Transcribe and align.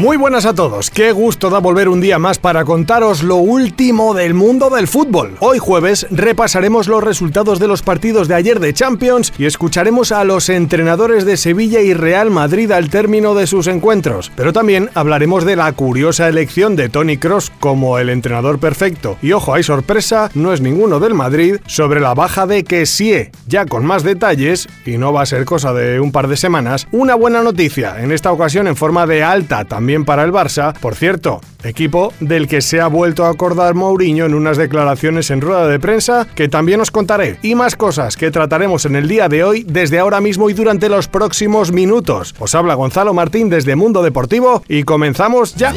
Muy 0.00 0.16
buenas 0.16 0.46
a 0.46 0.54
todos, 0.54 0.88
qué 0.88 1.12
gusto 1.12 1.50
da 1.50 1.58
volver 1.58 1.90
un 1.90 2.00
día 2.00 2.18
más 2.18 2.38
para 2.38 2.64
contaros 2.64 3.22
lo 3.22 3.36
último 3.36 4.14
del 4.14 4.32
mundo 4.32 4.70
del 4.70 4.88
fútbol. 4.88 5.36
Hoy 5.40 5.58
jueves 5.58 6.06
repasaremos 6.10 6.88
los 6.88 7.04
resultados 7.04 7.58
de 7.58 7.68
los 7.68 7.82
partidos 7.82 8.26
de 8.26 8.34
ayer 8.34 8.60
de 8.60 8.72
Champions 8.72 9.30
y 9.36 9.44
escucharemos 9.44 10.10
a 10.10 10.24
los 10.24 10.48
entrenadores 10.48 11.26
de 11.26 11.36
Sevilla 11.36 11.82
y 11.82 11.92
Real 11.92 12.30
Madrid 12.30 12.72
al 12.72 12.88
término 12.88 13.34
de 13.34 13.46
sus 13.46 13.66
encuentros. 13.66 14.32
Pero 14.36 14.54
también 14.54 14.88
hablaremos 14.94 15.44
de 15.44 15.56
la 15.56 15.70
curiosa 15.72 16.28
elección 16.28 16.76
de 16.76 16.88
Tony 16.88 17.18
Cross 17.18 17.52
como 17.60 17.98
el 17.98 18.08
entrenador 18.08 18.58
perfecto. 18.58 19.18
Y 19.20 19.32
ojo, 19.32 19.52
hay 19.52 19.64
sorpresa, 19.64 20.30
no 20.32 20.54
es 20.54 20.62
ninguno 20.62 20.98
del 20.98 21.12
Madrid, 21.12 21.56
sobre 21.66 22.00
la 22.00 22.14
baja 22.14 22.46
de 22.46 22.64
Kessie. 22.64 23.32
Ya 23.46 23.66
con 23.66 23.84
más 23.84 24.02
detalles, 24.02 24.66
y 24.86 24.96
no 24.96 25.12
va 25.12 25.20
a 25.20 25.26
ser 25.26 25.44
cosa 25.44 25.74
de 25.74 26.00
un 26.00 26.10
par 26.10 26.26
de 26.26 26.38
semanas, 26.38 26.88
una 26.90 27.16
buena 27.16 27.42
noticia, 27.42 28.02
en 28.02 28.12
esta 28.12 28.32
ocasión 28.32 28.66
en 28.66 28.76
forma 28.76 29.06
de 29.06 29.22
alta 29.22 29.66
también 29.66 29.89
para 29.98 30.22
el 30.22 30.32
Barça. 30.32 30.72
Por 30.78 30.94
cierto, 30.94 31.40
equipo 31.64 32.12
del 32.20 32.46
que 32.46 32.60
se 32.60 32.80
ha 32.80 32.86
vuelto 32.86 33.24
a 33.24 33.30
acordar 33.30 33.74
Mourinho 33.74 34.24
en 34.26 34.34
unas 34.34 34.56
declaraciones 34.56 35.30
en 35.30 35.40
rueda 35.40 35.66
de 35.66 35.80
prensa 35.80 36.26
que 36.34 36.48
también 36.48 36.80
os 36.80 36.90
contaré. 36.90 37.38
Y 37.42 37.54
más 37.54 37.76
cosas 37.76 38.16
que 38.16 38.30
trataremos 38.30 38.84
en 38.84 38.96
el 38.96 39.08
día 39.08 39.28
de 39.28 39.42
hoy, 39.44 39.64
desde 39.64 39.98
ahora 39.98 40.20
mismo 40.20 40.48
y 40.48 40.54
durante 40.54 40.88
los 40.88 41.08
próximos 41.08 41.72
minutos. 41.72 42.34
Os 42.38 42.54
habla 42.54 42.74
Gonzalo 42.74 43.12
Martín 43.12 43.50
desde 43.50 43.76
Mundo 43.76 44.02
Deportivo 44.02 44.62
y 44.68 44.84
comenzamos 44.84 45.54
ya. 45.56 45.74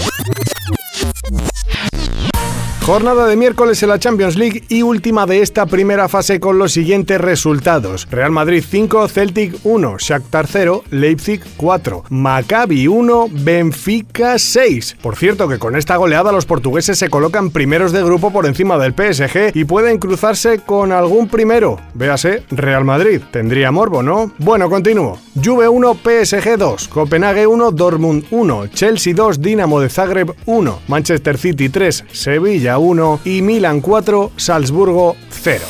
Jornada 2.85 3.27
de 3.27 3.37
miércoles 3.37 3.81
en 3.81 3.87
la 3.87 3.97
Champions 3.97 4.35
League 4.35 4.63
y 4.67 4.81
última 4.81 5.25
de 5.25 5.41
esta 5.41 5.65
primera 5.65 6.09
fase 6.09 6.41
con 6.41 6.59
los 6.59 6.73
siguientes 6.73 7.21
resultados. 7.21 8.05
Real 8.11 8.31
Madrid 8.31 8.61
5, 8.69 9.07
Celtic 9.07 9.55
1, 9.63 9.95
Shakhtar 9.99 10.47
0, 10.47 10.83
Leipzig 10.89 11.39
4, 11.55 12.03
Maccabi 12.09 12.89
1, 12.89 13.29
Benfica 13.31 14.37
6. 14.37 14.97
Por 15.01 15.15
cierto 15.15 15.47
que 15.47 15.59
con 15.59 15.77
esta 15.77 15.95
goleada 15.95 16.33
los 16.33 16.45
portugueses 16.45 16.99
se 16.99 17.09
colocan 17.09 17.51
primeros 17.51 17.93
de 17.93 18.03
grupo 18.03 18.31
por 18.33 18.45
encima 18.45 18.77
del 18.77 18.91
PSG 18.91 19.55
y 19.55 19.63
pueden 19.63 19.97
cruzarse 19.97 20.59
con 20.59 20.91
algún 20.91 21.29
primero. 21.29 21.79
Véase, 21.93 22.43
Real 22.51 22.83
Madrid. 22.83 23.21
Tendría 23.31 23.71
morbo, 23.71 24.03
¿no? 24.03 24.33
Bueno, 24.39 24.69
continúo. 24.69 25.19
Juve 25.41 25.69
1, 25.69 25.99
PSG 26.03 26.57
2, 26.57 26.89
Copenhague 26.89 27.47
1, 27.47 27.71
Dortmund 27.71 28.25
1, 28.29 28.67
Chelsea 28.67 29.13
2, 29.13 29.41
Dinamo 29.41 29.79
de 29.79 29.87
Zagreb 29.87 30.35
1, 30.45 30.79
Manchester 30.89 31.37
City 31.37 31.69
3, 31.69 32.03
Sevilla 32.11 32.72
1 32.77 33.19
y 33.25 33.41
Milan 33.41 33.81
4, 33.81 34.31
Salzburgo 34.37 35.15
0. 35.29 35.63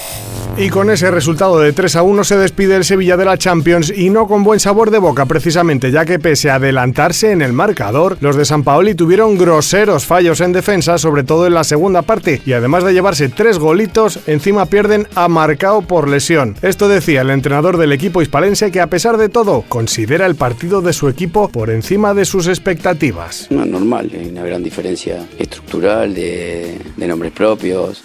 Y 0.55 0.69
con 0.69 0.91
ese 0.91 1.09
resultado 1.09 1.59
de 1.59 1.73
3 1.73 1.95
a 1.95 2.03
1 2.03 2.23
se 2.23 2.37
despide 2.37 2.75
el 2.75 2.85
Sevilla 2.85 3.17
de 3.17 3.25
la 3.25 3.39
Champions 3.39 3.91
y 3.95 4.11
no 4.11 4.27
con 4.27 4.43
buen 4.43 4.59
sabor 4.59 4.91
de 4.91 4.99
boca 4.99 5.25
precisamente, 5.25 5.89
ya 5.89 6.05
que 6.05 6.19
pese 6.19 6.51
a 6.51 6.55
adelantarse 6.55 7.31
en 7.31 7.41
el 7.41 7.53
marcador, 7.53 8.17
los 8.21 8.35
de 8.35 8.45
San 8.45 8.63
Paoli 8.63 8.93
tuvieron 8.93 9.35
groseros 9.35 10.05
fallos 10.05 10.41
en 10.41 10.53
defensa, 10.53 10.99
sobre 10.99 11.23
todo 11.23 11.47
en 11.47 11.55
la 11.55 11.63
segunda 11.63 12.03
parte, 12.03 12.39
y 12.45 12.53
además 12.53 12.83
de 12.83 12.93
llevarse 12.93 13.29
tres 13.29 13.57
golitos, 13.57 14.19
encima 14.27 14.67
pierden 14.67 15.07
a 15.15 15.27
Marcao 15.27 15.81
por 15.81 16.07
lesión. 16.07 16.55
Esto 16.61 16.88
decía 16.88 17.21
el 17.21 17.31
entrenador 17.31 17.77
del 17.77 17.91
equipo 17.91 18.21
hispalense 18.21 18.69
que 18.69 18.79
a 18.79 18.88
pesar 18.88 19.17
de 19.17 19.29
todo, 19.29 19.63
considera 19.67 20.27
el 20.27 20.35
partido 20.35 20.83
de 20.83 20.93
su 20.93 21.09
equipo 21.09 21.49
por 21.49 21.71
encima 21.71 22.13
de 22.13 22.25
sus 22.25 22.47
expectativas. 22.47 23.47
No, 23.49 23.65
normal, 23.65 24.11
hay 24.13 24.27
una 24.27 24.43
gran 24.43 24.61
diferencia 24.61 25.25
estructural 25.39 26.13
de, 26.13 26.77
nombres 26.97 27.31
propios, 27.31 28.03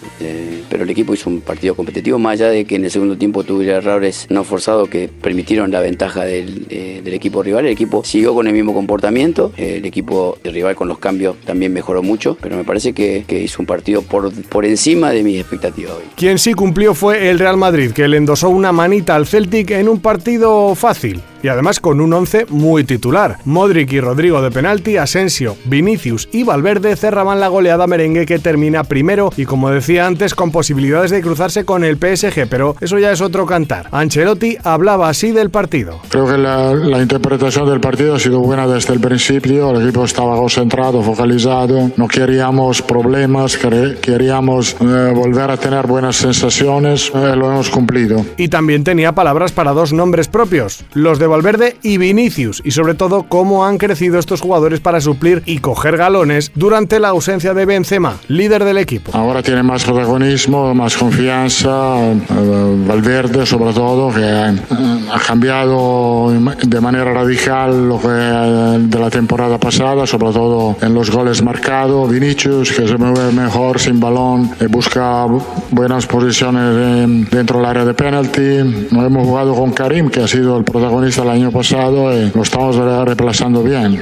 pero 0.69 0.83
el 0.83 0.89
equipo 0.89 1.13
hizo 1.13 1.29
un 1.29 1.41
partido 1.41 1.75
competitivo 1.75 2.19
más 2.19 2.33
allá 2.33 2.49
de 2.49 2.65
que 2.65 2.75
en 2.75 2.85
el 2.85 2.91
segundo 2.91 3.17
tiempo 3.17 3.43
tuviera 3.43 3.77
errores 3.77 4.27
no 4.29 4.43
forzados 4.43 4.89
que 4.89 5.09
permitieron 5.09 5.71
la 5.71 5.79
ventaja 5.79 6.25
del, 6.25 6.65
eh, 6.69 7.01
del, 7.03 7.13
equipo 7.13 7.43
rival, 7.43 7.65
el 7.65 7.71
equipo 7.71 8.03
siguió 8.03 8.33
con 8.33 8.47
el 8.47 8.53
mismo 8.53 8.73
comportamiento, 8.73 9.51
el 9.57 9.85
equipo 9.85 10.37
rival 10.43 10.75
con 10.75 10.87
los 10.87 10.99
cambios 10.99 11.35
también 11.45 11.73
mejoró 11.73 12.03
mucho, 12.03 12.37
pero 12.41 12.57
me 12.57 12.63
parece 12.63 12.93
que, 12.93 13.23
que 13.27 13.41
hizo 13.41 13.61
un 13.61 13.65
partido 13.65 14.01
por, 14.01 14.31
por 14.43 14.65
encima 14.65 15.11
de 15.11 15.23
mis 15.23 15.39
expectativas 15.39 15.93
hoy. 15.93 16.03
Quien 16.15 16.37
sí 16.37 16.53
cumplió 16.53 16.93
fue 16.93 17.29
el 17.29 17.39
Real 17.39 17.57
Madrid, 17.57 17.91
que 17.91 18.07
le 18.07 18.17
endosó 18.17 18.49
una 18.49 18.71
manita 18.71 19.15
al 19.15 19.27
Celtic 19.27 19.71
en 19.71 19.89
un 19.89 19.99
partido 19.99 20.75
fácil 20.75 21.21
y 21.43 21.47
además 21.47 21.79
con 21.79 22.01
un 22.01 22.13
11 22.13 22.47
muy 22.49 22.83
titular. 22.83 23.37
Modric 23.45 23.91
y 23.93 23.99
Rodrigo 23.99 24.41
de 24.41 24.51
penalti, 24.51 24.97
Asensio, 24.97 25.57
Vinicius 25.65 26.29
y 26.31 26.43
Valverde 26.43 26.95
cerraban 26.95 27.39
la 27.39 27.47
goleada 27.47 27.87
merengue 27.87 28.25
que 28.25 28.39
termina 28.39 28.83
primero 28.83 29.31
y 29.37 29.45
como 29.45 29.69
decía 29.69 30.05
antes 30.05 30.35
con 30.35 30.51
posibilidades 30.51 31.11
de 31.11 31.21
cruzarse 31.21 31.65
con 31.65 31.83
el 31.83 31.97
PSG, 31.97 32.47
pero 32.49 32.75
eso 32.81 32.99
ya 32.99 33.11
es 33.11 33.21
otro 33.21 33.45
cantar. 33.45 33.87
Ancelotti 33.91 34.57
hablaba 34.63 35.09
así 35.09 35.31
del 35.31 35.49
partido. 35.49 35.99
Creo 36.09 36.25
que 36.27 36.37
la, 36.37 36.99
interpretación 36.99 37.67
del 37.67 37.79
partido 37.79 38.15
ha 38.15 38.19
sido 38.19 38.39
buena 38.39 38.67
desde 38.67 38.93
el 38.93 38.99
principio, 38.99 39.71
el 39.71 39.83
equipo 39.83 40.03
estaba 40.03 40.35
concentrado, 40.35 41.01
focalizado, 41.01 41.91
no 41.95 42.07
queríamos 42.07 42.81
problemas, 42.81 43.57
queríamos 44.01 44.75
eh, 44.79 45.11
volver 45.15 45.51
a 45.51 45.57
tener 45.57 45.87
buenas 45.87 46.17
sensaciones, 46.17 47.11
eh, 47.15 47.35
lo 47.35 47.51
hemos 47.51 47.69
cumplido. 47.69 48.25
Y 48.37 48.49
también 48.49 48.83
tenía 48.83 49.13
palabras 49.13 49.51
para 49.51 49.71
dos 49.71 49.93
nombres 49.93 50.27
propios, 50.27 50.83
los 50.93 51.19
de 51.19 51.27
Valverde 51.29 51.77
y 51.81 51.97
Vinicius, 51.97 52.61
y 52.65 52.71
sobre 52.71 52.93
todo 52.93 53.23
cómo 53.23 53.65
han 53.65 53.77
crecido 53.77 54.19
estos 54.19 54.41
jugadores 54.41 54.79
para 54.79 55.01
suplir 55.01 55.43
y 55.45 55.59
coger 55.59 55.97
galones 55.97 56.51
durante 56.55 56.99
la 56.99 57.09
ausencia 57.09 57.53
de 57.53 57.65
Benzema, 57.65 58.17
líder 58.27 58.63
del 58.63 58.77
equipo. 58.77 59.11
Ahora 59.15 59.41
tiene 59.41 59.63
más 59.63 59.83
protagonismo, 59.83 60.73
más 60.73 60.97
confianza, 60.97 61.97
eh, 62.11 62.85
Valverde 62.87 63.45
sobre 63.45 63.73
todo, 63.73 64.13
que 64.13 64.21
eh, 64.21 64.59
ha 65.11 65.19
cambiado 65.19 66.31
de 66.31 66.81
manera 66.81 67.13
radical 67.13 67.87
lo 67.87 67.99
que 67.99 68.07
eh, 68.09 68.77
de 68.79 68.99
la 68.99 69.09
temporada 69.09 69.57
pasada, 69.57 70.05
sobre 70.05 70.31
todo 70.31 70.77
en 70.81 70.93
los 70.93 71.09
goles 71.11 71.41
marcados, 71.41 72.09
Vinicius 72.09 72.71
que 72.71 72.87
se 72.87 72.97
mueve 72.97 73.31
mejor 73.31 73.79
sin 73.79 73.99
balón, 73.99 74.51
busca 74.69 75.25
buenas 75.71 76.05
posiciones 76.05 77.29
dentro 77.29 77.57
del 77.57 77.65
área 77.65 77.85
de 77.85 77.93
penalti, 77.93 78.87
no 78.91 79.05
hemos 79.05 79.25
jugado 79.25 79.55
con 79.55 79.71
Karim, 79.71 80.09
que 80.09 80.21
ha 80.21 80.27
sido 80.27 80.57
el 80.57 80.63
protagonista 80.63 81.18
el 81.23 81.29
año 81.29 81.51
pasado 81.51 82.13
y 82.13 82.31
lo 82.31 82.43
estamos 82.43 82.75
reemplazando 82.75 83.63
bien. 83.63 84.01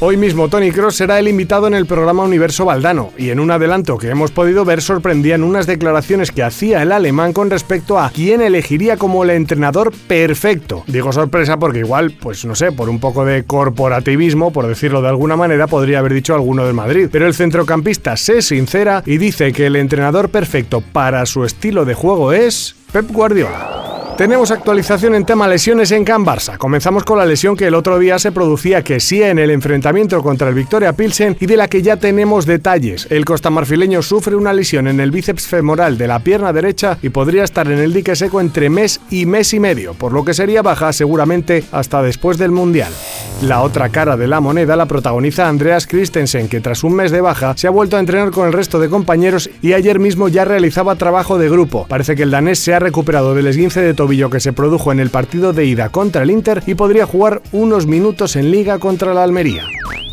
Hoy 0.00 0.16
mismo 0.16 0.48
Tony 0.48 0.72
Cross 0.72 0.96
será 0.96 1.20
el 1.20 1.28
invitado 1.28 1.68
en 1.68 1.74
el 1.74 1.86
programa 1.86 2.24
Universo 2.24 2.64
Valdano 2.64 3.10
y 3.16 3.30
en 3.30 3.38
un 3.38 3.52
adelanto 3.52 3.98
que 3.98 4.08
hemos 4.08 4.32
podido 4.32 4.64
ver 4.64 4.82
sorprendían 4.82 5.44
unas 5.44 5.66
declaraciones 5.66 6.32
que 6.32 6.42
hacía 6.42 6.82
el 6.82 6.90
alemán 6.90 7.32
con 7.32 7.50
respecto 7.50 8.00
a 8.00 8.10
quién 8.10 8.40
elegiría 8.40 8.96
como 8.96 9.22
el 9.22 9.30
entrenador 9.30 9.92
perfecto. 10.08 10.82
Digo 10.88 11.12
sorpresa 11.12 11.56
porque 11.56 11.78
igual, 11.78 12.16
pues 12.20 12.44
no 12.44 12.56
sé, 12.56 12.72
por 12.72 12.88
un 12.88 12.98
poco 12.98 13.24
de 13.24 13.44
corporativismo, 13.44 14.52
por 14.52 14.66
decirlo 14.66 15.02
de 15.02 15.08
alguna 15.08 15.36
manera, 15.36 15.68
podría 15.68 16.00
haber 16.00 16.14
dicho 16.14 16.34
alguno 16.34 16.66
del 16.66 16.74
Madrid. 16.74 17.08
Pero 17.12 17.28
el 17.28 17.34
centrocampista 17.34 18.16
se 18.16 18.42
sincera 18.42 19.04
y 19.06 19.18
dice 19.18 19.52
que 19.52 19.66
el 19.66 19.76
entrenador 19.76 20.30
perfecto 20.30 20.80
para 20.80 21.24
su 21.26 21.44
estilo 21.44 21.84
de 21.84 21.94
juego 21.94 22.32
es 22.32 22.74
Pep 22.92 23.08
Guardiola. 23.12 24.01
Tenemos 24.22 24.52
actualización 24.52 25.16
en 25.16 25.26
tema 25.26 25.48
lesiones 25.48 25.90
en 25.90 26.04
Can 26.04 26.24
Barça. 26.24 26.56
Comenzamos 26.56 27.02
con 27.02 27.18
la 27.18 27.26
lesión 27.26 27.56
que 27.56 27.66
el 27.66 27.74
otro 27.74 27.98
día 27.98 28.20
se 28.20 28.30
producía 28.30 28.84
que 28.84 29.00
sí 29.00 29.20
en 29.20 29.40
el 29.40 29.50
enfrentamiento 29.50 30.22
contra 30.22 30.48
el 30.48 30.54
Victoria 30.54 30.92
Pilsen 30.92 31.36
y 31.40 31.46
de 31.46 31.56
la 31.56 31.66
que 31.66 31.82
ya 31.82 31.96
tenemos 31.96 32.46
detalles. 32.46 33.08
El 33.10 33.24
costamarfileño 33.24 34.00
sufre 34.00 34.36
una 34.36 34.52
lesión 34.52 34.86
en 34.86 35.00
el 35.00 35.10
bíceps 35.10 35.48
femoral 35.48 35.98
de 35.98 36.06
la 36.06 36.20
pierna 36.20 36.52
derecha 36.52 36.98
y 37.02 37.08
podría 37.08 37.42
estar 37.42 37.66
en 37.66 37.80
el 37.80 37.92
dique 37.92 38.14
seco 38.14 38.40
entre 38.40 38.70
mes 38.70 39.00
y 39.10 39.26
mes 39.26 39.54
y 39.54 39.58
medio, 39.58 39.94
por 39.94 40.12
lo 40.12 40.24
que 40.24 40.34
sería 40.34 40.62
baja 40.62 40.92
seguramente 40.92 41.64
hasta 41.72 42.00
después 42.00 42.38
del 42.38 42.52
Mundial. 42.52 42.92
La 43.42 43.62
otra 43.62 43.88
cara 43.88 44.16
de 44.16 44.28
la 44.28 44.38
moneda 44.38 44.76
la 44.76 44.86
protagoniza 44.86 45.48
Andreas 45.48 45.88
Christensen, 45.88 46.46
que 46.46 46.60
tras 46.60 46.84
un 46.84 46.94
mes 46.94 47.10
de 47.10 47.22
baja 47.22 47.54
se 47.56 47.66
ha 47.66 47.70
vuelto 47.70 47.96
a 47.96 48.00
entrenar 48.00 48.30
con 48.30 48.46
el 48.46 48.52
resto 48.52 48.78
de 48.78 48.88
compañeros 48.88 49.50
y 49.62 49.72
ayer 49.72 49.98
mismo 49.98 50.28
ya 50.28 50.44
realizaba 50.44 50.94
trabajo 50.94 51.38
de 51.38 51.50
grupo. 51.50 51.86
Parece 51.88 52.14
que 52.14 52.22
el 52.22 52.30
danés 52.30 52.60
se 52.60 52.72
ha 52.72 52.78
recuperado 52.78 53.34
del 53.34 53.48
esguince 53.48 53.80
de 53.80 53.94
tobillo 53.94 54.11
que 54.12 54.40
se 54.40 54.52
produjo 54.52 54.92
en 54.92 55.00
el 55.00 55.10
partido 55.10 55.52
de 55.52 55.64
ida 55.64 55.88
contra 55.88 56.22
el 56.22 56.30
Inter 56.30 56.62
y 56.66 56.74
podría 56.74 57.06
jugar 57.06 57.40
unos 57.50 57.86
minutos 57.86 58.36
en 58.36 58.50
liga 58.50 58.78
contra 58.78 59.14
la 59.14 59.22
Almería. 59.22 59.64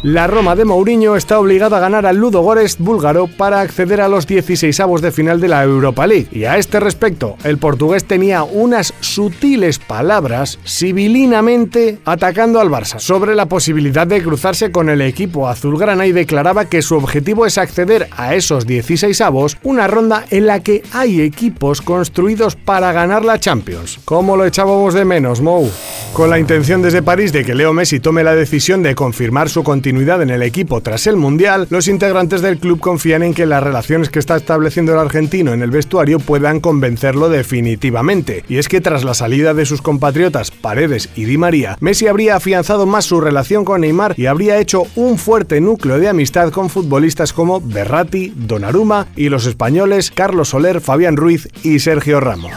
La 0.02 0.28
Roma 0.28 0.56
de 0.56 0.64
Mourinho 0.64 1.18
está 1.18 1.38
obligada 1.40 1.76
a 1.76 1.82
ganar 1.82 2.06
al 2.06 2.16
Ludo 2.16 2.40
Gorest 2.40 2.80
búlgaro 2.80 3.28
para 3.28 3.60
acceder 3.60 4.00
a 4.00 4.08
los 4.08 4.26
16 4.26 4.80
avos 4.80 5.02
de 5.02 5.12
final 5.12 5.42
de 5.42 5.50
la 5.50 5.62
Europa 5.62 6.08
League. 6.08 6.30
Y 6.32 6.46
a 6.46 6.58
este 6.58 6.80
respecto, 6.80 7.36
el 7.44 7.58
portugués 7.58 8.06
tenía 8.06 8.44
unas 8.44 8.94
sutiles 9.02 9.78
palabras 9.78 10.58
sibilinamente 10.64 12.00
atacando 12.06 12.62
al 12.62 12.70
Barça. 12.70 13.00
sobre 13.00 13.36
la 13.36 13.48
posibilidad 13.48 14.08
de 14.08 14.24
cruzarse 14.24 14.72
con 14.72 14.88
el 14.88 15.02
equipo 15.02 15.50
azulgrana 15.50 16.08
y 16.08 16.14
declaraba 16.14 16.70
que 16.70 16.82
su 16.82 16.96
objetivo 16.96 17.46
es 17.46 17.58
acceder 17.58 18.08
a 18.16 18.36
esos 18.36 18.66
16 18.66 19.20
avos, 19.20 19.58
una 19.64 19.88
ronda 19.88 20.24
en 20.30 20.48
la 20.48 20.62
que 20.62 20.82
hay 20.94 21.20
equipos 21.20 21.82
construidos 21.82 22.56
para 22.56 22.94
ganar 22.94 23.26
la 23.26 23.38
Champions. 23.38 23.79
¿Cómo 24.06 24.36
lo 24.36 24.46
echábamos 24.46 24.94
de 24.94 25.06
menos, 25.06 25.42
Mou? 25.42 25.70
Con 26.14 26.30
la 26.30 26.40
intención 26.40 26.82
desde 26.82 27.04
París 27.04 27.32
de 27.32 27.46
que 27.46 27.56
Leo 27.56 27.74
Messi 27.74 28.00
tome 28.00 28.24
la 28.24 28.36
decisión 28.36 28.84
de 28.84 28.96
confirmar 28.96 29.50
su 29.50 29.64
continuidad 29.64 30.22
en 30.22 30.32
el 30.32 30.42
equipo 30.42 30.82
tras 30.82 31.08
el 31.08 31.16
Mundial, 31.16 31.68
los 31.70 31.88
integrantes 31.88 32.42
del 32.42 32.58
club 32.58 32.80
confían 32.80 33.24
en 33.24 33.34
que 33.34 33.46
las 33.46 33.64
relaciones 33.64 34.10
que 34.10 34.20
está 34.20 34.36
estableciendo 34.36 34.94
el 34.94 35.00
argentino 35.00 35.54
en 35.54 35.62
el 35.62 35.72
vestuario 35.72 36.20
puedan 36.20 36.60
convencerlo 36.60 37.30
definitivamente. 37.30 38.44
Y 38.50 38.58
es 38.58 38.68
que 38.68 38.82
tras 38.82 39.04
la 39.04 39.14
salida 39.14 39.54
de 39.54 39.66
sus 39.66 39.82
compatriotas 39.82 40.52
Paredes 40.52 41.10
y 41.16 41.26
Di 41.26 41.38
María, 41.38 41.78
Messi 41.80 42.08
habría 42.08 42.36
afianzado 42.36 42.86
más 42.86 43.06
su 43.06 43.22
relación 43.22 43.66
con 43.66 43.82
Neymar 43.82 44.16
y 44.18 44.26
habría 44.26 44.58
hecho 44.58 44.84
un 44.96 45.18
fuerte 45.18 45.62
núcleo 45.62 46.00
de 46.00 46.10
amistad 46.10 46.52
con 46.52 46.70
futbolistas 46.70 47.34
como 47.34 47.62
Berratti, 47.62 48.34
Donnarumma 48.36 49.08
y 49.16 49.30
los 49.30 49.46
españoles 49.46 50.12
Carlos 50.12 50.50
Soler, 50.50 50.82
Fabián 50.82 51.18
Ruiz 51.18 51.48
y 51.64 51.80
Sergio 51.80 52.20
Ramos. 52.20 52.52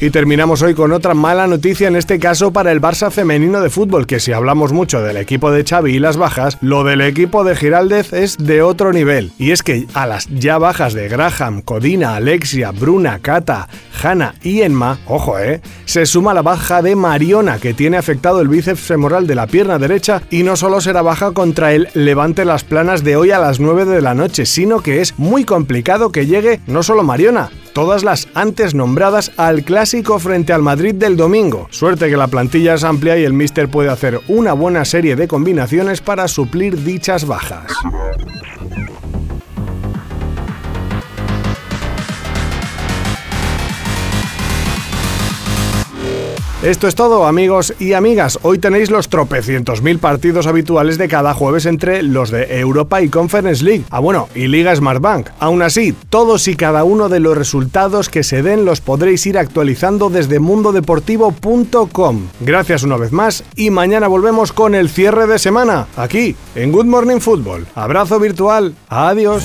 Y 0.00 0.10
terminamos 0.10 0.49
hoy 0.50 0.74
con 0.74 0.90
otra 0.90 1.14
mala 1.14 1.46
noticia, 1.46 1.86
en 1.86 1.94
este 1.94 2.18
caso 2.18 2.52
para 2.52 2.72
el 2.72 2.80
Barça 2.80 3.12
femenino 3.12 3.60
de 3.60 3.70
fútbol, 3.70 4.08
que 4.08 4.18
si 4.18 4.32
hablamos 4.32 4.72
mucho 4.72 5.00
del 5.00 5.16
equipo 5.16 5.52
de 5.52 5.62
Xavi 5.62 5.94
y 5.94 5.98
las 6.00 6.16
bajas, 6.16 6.58
lo 6.60 6.82
del 6.82 7.02
equipo 7.02 7.44
de 7.44 7.54
Giraldez 7.54 8.12
es 8.12 8.36
de 8.36 8.60
otro 8.60 8.92
nivel. 8.92 9.30
Y 9.38 9.52
es 9.52 9.62
que 9.62 9.86
a 9.94 10.06
las 10.06 10.26
ya 10.26 10.58
bajas 10.58 10.92
de 10.92 11.08
Graham, 11.08 11.62
Codina, 11.62 12.16
Alexia, 12.16 12.72
Bruna, 12.72 13.20
Cata, 13.20 13.68
Hanna 14.02 14.34
y 14.42 14.62
Enma, 14.62 14.98
ojo 15.06 15.38
eh, 15.38 15.60
se 15.84 16.04
suma 16.04 16.34
la 16.34 16.42
baja 16.42 16.82
de 16.82 16.96
Mariona, 16.96 17.58
que 17.58 17.72
tiene 17.72 17.96
afectado 17.96 18.40
el 18.40 18.48
bíceps 18.48 18.80
femoral 18.80 19.28
de 19.28 19.36
la 19.36 19.46
pierna 19.46 19.78
derecha 19.78 20.20
y 20.30 20.42
no 20.42 20.56
solo 20.56 20.80
será 20.80 21.00
baja 21.02 21.30
contra 21.30 21.74
el 21.74 21.88
Levante 21.94 22.44
Las 22.44 22.64
Planas 22.64 23.04
de 23.04 23.14
hoy 23.14 23.30
a 23.30 23.38
las 23.38 23.60
9 23.60 23.84
de 23.84 24.02
la 24.02 24.14
noche, 24.14 24.46
sino 24.46 24.80
que 24.80 25.00
es 25.00 25.16
muy 25.16 25.44
complicado 25.44 26.10
que 26.10 26.26
llegue 26.26 26.60
no 26.66 26.82
solo 26.82 27.04
Mariona, 27.04 27.50
todas 27.72 28.04
las 28.04 28.28
antes 28.34 28.74
nombradas 28.74 29.32
al 29.36 29.62
clásico 29.64 30.18
frente 30.18 30.52
al 30.52 30.62
Madrid 30.62 30.94
del 30.94 31.16
domingo. 31.16 31.68
Suerte 31.70 32.08
que 32.08 32.16
la 32.16 32.28
plantilla 32.28 32.74
es 32.74 32.84
amplia 32.84 33.18
y 33.18 33.24
el 33.24 33.32
míster 33.32 33.68
puede 33.68 33.90
hacer 33.90 34.20
una 34.28 34.52
buena 34.52 34.84
serie 34.84 35.16
de 35.16 35.28
combinaciones 35.28 36.00
para 36.00 36.28
suplir 36.28 36.82
dichas 36.82 37.26
bajas. 37.26 37.72
Esto 46.62 46.88
es 46.88 46.94
todo, 46.94 47.24
amigos 47.24 47.72
y 47.78 47.94
amigas. 47.94 48.38
Hoy 48.42 48.58
tenéis 48.58 48.90
los 48.90 49.08
tropecientos 49.08 49.80
mil 49.80 49.98
partidos 49.98 50.46
habituales 50.46 50.98
de 50.98 51.08
cada 51.08 51.32
jueves 51.32 51.64
entre 51.64 52.02
los 52.02 52.30
de 52.30 52.60
Europa 52.60 53.00
y 53.00 53.08
Conference 53.08 53.64
League. 53.64 53.84
Ah, 53.88 53.98
bueno, 53.98 54.28
y 54.34 54.46
Liga 54.46 54.76
Smartbank. 54.76 55.30
Aún 55.38 55.62
así, 55.62 55.94
todos 56.10 56.48
y 56.48 56.56
cada 56.56 56.84
uno 56.84 57.08
de 57.08 57.18
los 57.18 57.34
resultados 57.34 58.10
que 58.10 58.22
se 58.22 58.42
den 58.42 58.66
los 58.66 58.82
podréis 58.82 59.24
ir 59.26 59.38
actualizando 59.38 60.10
desde 60.10 60.38
mundodeportivo.com. 60.38 62.28
Gracias 62.40 62.82
una 62.82 62.98
vez 62.98 63.10
más 63.10 63.42
y 63.56 63.70
mañana 63.70 64.06
volvemos 64.06 64.52
con 64.52 64.74
el 64.74 64.90
cierre 64.90 65.26
de 65.26 65.38
semana, 65.38 65.86
aquí, 65.96 66.36
en 66.54 66.72
Good 66.72 66.84
Morning 66.84 67.20
Football. 67.20 67.68
Abrazo 67.74 68.20
virtual. 68.20 68.74
Adiós. 68.90 69.44